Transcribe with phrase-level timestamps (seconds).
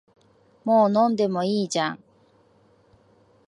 [0.63, 2.03] もう飲んでもいいじゃん